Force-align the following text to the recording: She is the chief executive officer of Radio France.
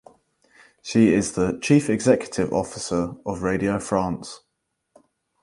She 0.81 1.13
is 1.13 1.33
the 1.33 1.59
chief 1.61 1.87
executive 1.87 2.51
officer 2.51 3.11
of 3.23 3.43
Radio 3.43 3.77
France. 3.77 4.39